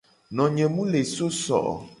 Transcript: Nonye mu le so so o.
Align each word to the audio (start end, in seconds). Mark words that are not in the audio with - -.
Nonye 0.35 0.65
mu 0.75 0.83
le 0.91 1.01
so 1.15 1.27
so 1.41 1.57
o. 1.71 1.73